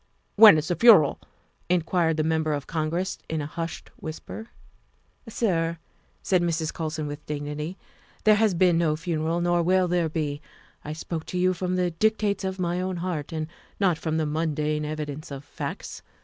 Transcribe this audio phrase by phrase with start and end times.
[0.35, 1.19] ''When is the funeral?''
[1.69, 4.47] inquired the Member of Congress in a hushed whisper."
[5.29, 5.77] Sir,"
[6.23, 6.73] said Mrs.
[6.73, 7.77] Colson with dignity,"
[8.23, 10.41] there has been no funeral, nor will there be.
[10.83, 13.45] I spoke to you from the dictates of my own heart and
[13.79, 16.01] not from the mundane evidence of facts.